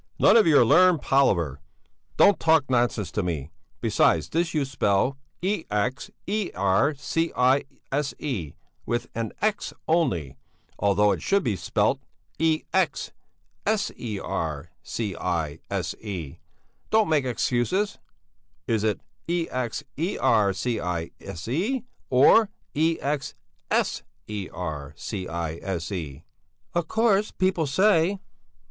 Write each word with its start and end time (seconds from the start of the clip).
"None 0.17 0.35
of 0.35 0.47
your 0.47 0.65
learned 0.65 1.03
palaver! 1.03 1.61
Don't 2.17 2.39
talk 2.39 2.67
nonsense 2.71 3.11
to 3.11 3.21
me! 3.21 3.51
Besides 3.81 4.29
this 4.29 4.51
you 4.51 4.65
spell 4.65 5.19
ex 5.43 6.09
ercise 6.27 8.55
with 8.87 9.07
an 9.13 9.31
x 9.43 9.73
only, 9.87 10.37
although 10.79 11.11
it 11.11 11.21
should 11.21 11.43
be 11.43 11.55
spelt 11.55 11.99
ex 12.39 13.11
sercise. 13.67 14.69
Don't 16.89 17.09
make 17.09 17.25
excuses 17.25 17.99
is 18.65 18.83
it 18.83 19.01
ex 19.29 19.83
ercise 19.99 21.83
or 22.09 22.49
ex 22.81 23.35
sercise?" 24.97 26.23
"Of 26.73 26.87
course 26.87 27.29
people 27.33 27.67
say...." 27.67 28.19